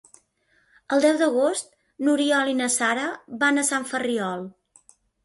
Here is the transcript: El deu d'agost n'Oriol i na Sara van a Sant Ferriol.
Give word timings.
El 0.95 1.01
deu 1.03 1.19
d'agost 1.19 1.69
n'Oriol 2.07 2.49
i 2.53 2.57
na 2.63 2.71
Sara 2.77 3.05
van 3.45 3.63
a 3.63 3.65
Sant 3.69 3.87
Ferriol. 3.93 4.49